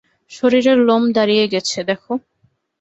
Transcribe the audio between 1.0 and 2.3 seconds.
দাঁড়িয়ে গেছে, দেখো।